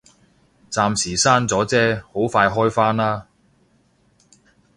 [0.71, 3.27] 暫時閂咗啫，好快開返啦